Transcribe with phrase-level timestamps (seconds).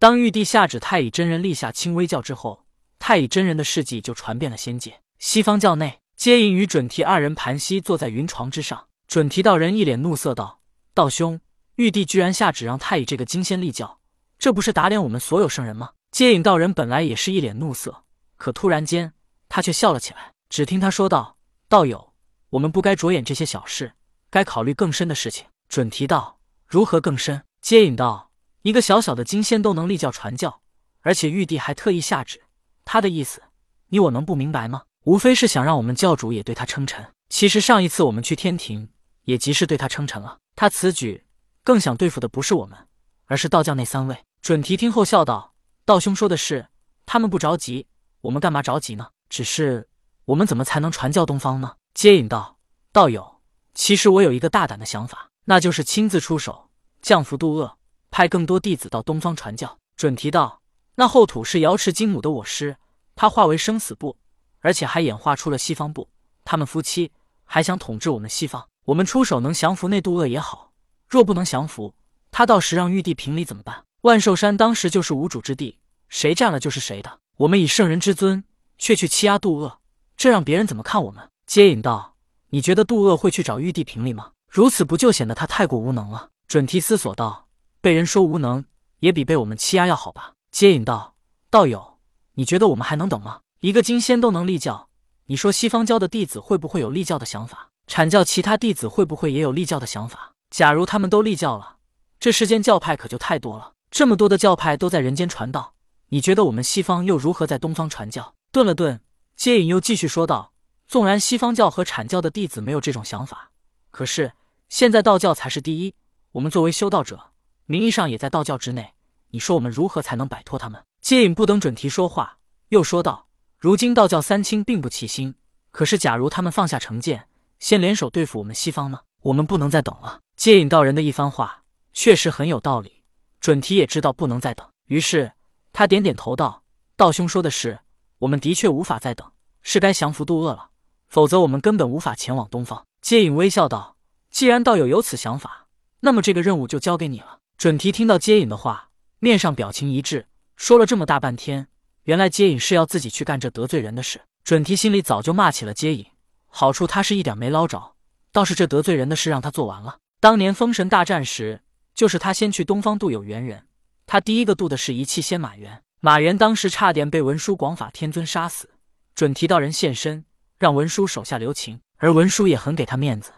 [0.00, 2.64] 当玉帝下旨太乙真人立下清微教之后，
[2.98, 5.02] 太乙真人的事迹就传遍了仙界。
[5.18, 8.86] 西方教内，接引与准提二人盘膝坐在云床之上。
[9.06, 10.62] 准提道人一脸怒色道
[10.94, 11.38] ：“道兄，
[11.74, 14.00] 玉帝居然下旨让太乙这个金仙立教，
[14.38, 18.04] 这不是打脸我们所有圣人吗？”接引道人本来也是一脸怒色，
[18.38, 19.12] 可突然间
[19.50, 20.32] 他却笑了起来。
[20.48, 21.36] 只听他说道
[21.68, 22.14] ：“道友，
[22.48, 23.92] 我们不该着眼这些小事，
[24.30, 28.29] 该考虑更深的事情。”准提道：“如何更深？”接引道
[28.62, 30.60] ：“一个小小的金仙都能立教传教，
[31.00, 32.42] 而且玉帝还特意下旨，
[32.84, 33.42] 他的意思，
[33.88, 34.82] 你我能不明白吗？
[35.04, 37.12] 无非是想让我们教主也对他称臣。
[37.30, 38.90] 其实上一次我们去天庭，
[39.24, 40.38] 也即是对他称臣了。
[40.56, 41.24] 他此举
[41.64, 42.78] 更想对付的不是我们，
[43.26, 45.54] 而是道教那三位。”准提听后笑道
[45.84, 46.68] ：“道兄说的是，
[47.06, 47.86] 他们不着急，
[48.22, 49.08] 我们干嘛着急呢？
[49.28, 49.88] 只是……”
[50.26, 51.76] 我们怎么才能传教东方呢？
[51.94, 52.58] 接引道
[52.92, 53.40] ：“道友，
[53.74, 56.70] 其实我有一个大胆的想法，那就是亲自出手
[57.02, 57.78] 降服渡厄，
[58.10, 60.62] 派更多弟子到东方传教。”准提道
[60.96, 62.76] ：“那后土是瑶池金母的我师，
[63.14, 64.16] 他化为生死簿，
[64.60, 66.08] 而且还演化出了西方部，
[66.44, 67.12] 他们夫妻
[67.44, 68.66] 还想统治我们西方。
[68.86, 70.72] 我们出手能降服那渡恶也好，
[71.08, 71.94] 若不能降服，
[72.30, 73.84] 他到时让玉帝评理怎么办？
[74.00, 77.18] 万寿山当时就是无主之地，谁占了就是谁的。
[77.36, 78.42] 我们以圣人之尊，
[78.78, 79.80] 却去欺压渡恶。”
[80.16, 81.28] 这让别人怎么看我们？
[81.46, 82.14] 接引道
[82.50, 84.32] ：“你觉得杜恶会去找玉帝评理吗？
[84.48, 87.46] 如此不就显得他太过无能了？”准提思索道
[87.80, 88.64] ：“被人说无能，
[88.98, 91.14] 也比被我们欺压要好吧？”接引道
[91.50, 91.98] ：“道友，
[92.34, 93.40] 你觉得我们还能等吗？
[93.60, 94.88] 一个金仙都能立教，
[95.26, 97.70] 你说西方教的弟子会不会有立教的想法？
[97.86, 100.32] 阐教其他弟子会不会也有立教的想法？
[100.50, 101.76] 假如他们都立教了，
[102.18, 103.72] 这世间教派可就太多了。
[103.90, 105.74] 这么多的教派都在人间传道，
[106.08, 109.00] 你觉得我们西方又如何在东方传教？”顿了顿。
[109.36, 110.52] 接引又继续说道
[110.86, 113.52] ：“纵然西方教和阐教的弟子没有这种想法，
[113.90, 114.32] 可是
[114.68, 115.94] 现在道教才是第一。
[116.32, 117.29] 我们作为修道者，
[117.70, 118.94] 名义上也在道教之内。
[119.28, 122.38] 你说我们如何才能摆脱他们？”接引不等准提说话，
[122.70, 125.36] 又说道：“如今道教三清并不齐心，
[125.70, 127.28] 可是假如他们放下成见，
[127.60, 129.02] 先联手对付我们西方呢？
[129.22, 131.62] 我们不能再等了。”接引道人的一番话
[131.92, 133.04] 确实很有道理，
[133.40, 135.30] 准提也知道不能再等，于是
[135.72, 136.64] 他点点头道
[136.98, 137.78] ：“道兄说的是。”
[138.18, 139.30] 我们的确无法再等，
[139.62, 140.70] 是该降服渡恶了，
[141.06, 142.84] 否则我们根本无法前往东方。
[143.00, 143.96] 接引微笑道
[144.28, 145.68] ：“既然道友有此想法，
[146.00, 148.88] 那么这个任务就交给你了。”准提听到接引的话，
[149.18, 151.68] 面上表情一致，说了这么大半天，
[152.04, 154.22] 原来接引是要自己去干这得罪人的事。
[154.42, 156.06] 准提心里早就骂起了接引，
[156.46, 157.96] 好处他是一点没捞着，
[158.32, 159.98] 倒是这得罪人的事让他做完了。
[160.20, 161.60] 当年封神大战时，
[161.94, 163.66] 就是他先去东方渡有缘人，
[164.06, 165.82] 他第一个渡的是一气仙马元。
[166.00, 168.70] 马元当时差点被文殊广法天尊杀死，
[169.14, 170.24] 准提道人现身，
[170.58, 173.32] 让文殊手下留情，而文殊也很给他面子，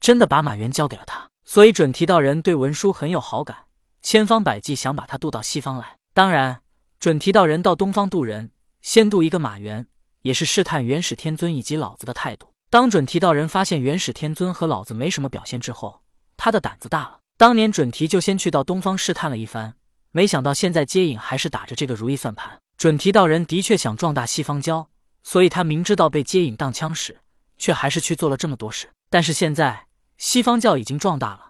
[0.00, 1.28] 真的把马元交给了他。
[1.44, 3.65] 所以准提道人对文殊很有好感，
[4.06, 5.96] 千方百计想把他渡到西方来。
[6.14, 6.60] 当然，
[7.00, 9.88] 准提道人到东方渡人，先渡一个马元，
[10.22, 12.52] 也是试探元始天尊以及老子的态度。
[12.70, 16.02] 当准提道人发现元始天尊和老子没什么表现之后，
[16.36, 17.18] 他的胆子大了。
[17.36, 19.74] 当年准提就先去到东方试探了一番。
[20.12, 22.60] 没想到现在接引还是打着这个如意算盘。
[22.78, 24.88] 准提道人的确想壮大西方教，
[25.24, 27.18] 所以他明知道被接引当枪使，
[27.58, 28.88] 却还是去做了这么多事。
[29.10, 31.45] 但是现在西方教已经壮大了，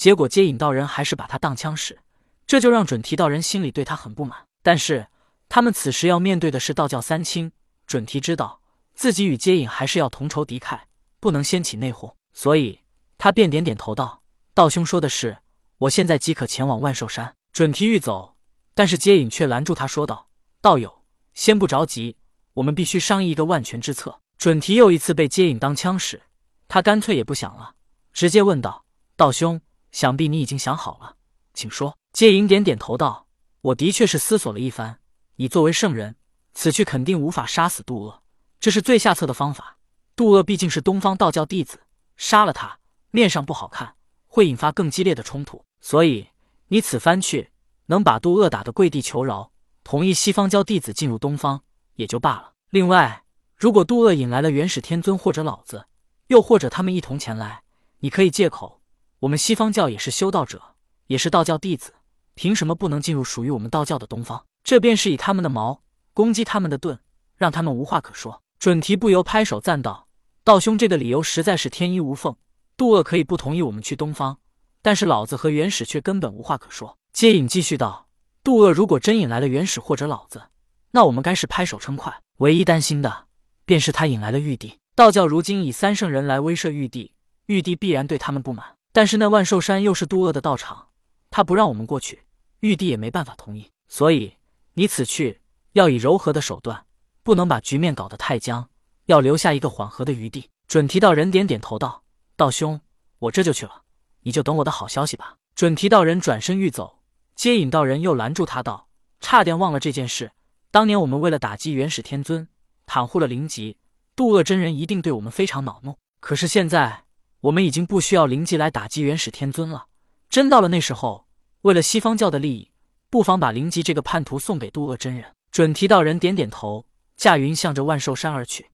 [0.00, 1.98] 结果接引道人还是把他当枪使，
[2.46, 4.46] 这就让准提道人心里对他很不满。
[4.62, 5.08] 但是
[5.46, 7.52] 他们此时要面对的是道教三清，
[7.86, 8.62] 准提知道
[8.94, 10.80] 自己与接引还是要同仇敌忾，
[11.20, 12.80] 不能掀起内讧，所以
[13.18, 14.22] 他便点点头道
[14.54, 15.36] ：“道兄说的是，
[15.76, 18.36] 我现在即可前往万寿山。”准提欲走，
[18.72, 20.30] 但是接引却拦住他，说道
[20.62, 21.02] ：“道友，
[21.34, 22.16] 先不着急，
[22.54, 26.22] 我们必须商议一个万全之策。”准提又一次被接引当枪使，
[26.68, 27.74] 他干脆也不想了，
[28.14, 29.60] 直接问道：“道兄，
[29.92, 31.16] 想必你已经想好了，
[31.54, 33.26] 请说。”接引点点头道
[33.62, 34.98] ：“我的确是思索了一番，
[35.36, 36.16] 你作为圣人，
[36.54, 38.22] 此去肯定无法杀死杜恶，
[38.58, 39.78] 这是最下策的方法。
[40.16, 41.80] 杜恶毕竟是东方道教弟子，
[42.16, 42.78] 杀了他，
[43.10, 43.94] 面上不好看，
[44.26, 46.28] 会引发更激烈的冲突，所以。”
[46.72, 47.50] 你此番去，
[47.86, 49.50] 能把杜恶打得跪地求饶，
[49.82, 51.64] 同意西方教弟子进入东方
[51.96, 52.52] 也就罢了。
[52.70, 53.24] 另外，
[53.56, 55.86] 如果杜恶引来了元始天尊或者老子，
[56.28, 57.64] 又或者他们一同前来，
[57.98, 58.79] 你可以借口
[59.20, 60.62] 我们西方教也是修道者，
[61.06, 61.92] 也是道教弟子，
[62.34, 64.46] 凭什么不能进入属于我们道教的东方？
[64.64, 65.82] 这便是以他们的矛
[66.14, 66.98] 攻击他们的盾，
[67.36, 68.42] 让他们无话可说。
[68.58, 70.08] 准提不由拍手赞道
[70.42, 72.34] ：“道兄这个理由实在是天衣无缝。
[72.78, 74.38] 杜恶可以不同意我们去东方。”
[74.80, 76.96] 但是老子和元始却根本无话可说。
[77.12, 78.08] 接引继续道
[78.42, 80.44] ：“杜恶如果真引来了元始或者老子，
[80.92, 82.22] 那我们该是拍手称快。
[82.38, 83.26] 唯一担心的，
[83.66, 84.78] 便是他引来了玉帝。
[84.94, 87.12] 道教如今以三圣人来威慑玉帝，
[87.46, 88.64] 玉帝必然对他们不满。
[88.92, 90.88] 但是那万寿山又是杜恶的道场，
[91.30, 92.24] 他不让我们过去，
[92.60, 93.70] 玉帝也没办法同意。
[93.88, 94.36] 所以
[94.74, 95.40] 你此去
[95.72, 96.86] 要以柔和的手段，
[97.22, 98.68] 不能把局面搞得太僵，
[99.06, 102.04] 要留下一个缓和的余地。”准提道人点点头道
[102.36, 102.80] ：“道兄，
[103.18, 103.82] 我这就去了，
[104.22, 107.00] 你就等我的好消息吧。”准提道人转身欲走，
[107.34, 108.88] 接引道人又拦住他道
[109.20, 110.30] ：“差点忘了这件事。
[110.70, 112.46] 当年我们为了打击元始天尊，
[112.86, 113.78] 袒护了灵吉，
[114.14, 115.96] 渡恶真人一定对我们非常恼怒。
[116.20, 117.04] 可是现在
[117.42, 119.86] 我们已经不需要灵吉来打击元始天尊了。
[120.28, 121.26] 真到了那时候，
[121.62, 122.70] 为了西方教的利益，
[123.08, 128.70] 不妨把灵吉这个叛徒送给渡厄真人。”准提道人点点头，驾云向着万寿山而去。